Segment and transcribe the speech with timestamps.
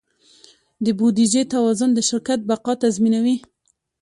[0.85, 3.37] د بودیجې توازن د شرکت بقا تضمینوي.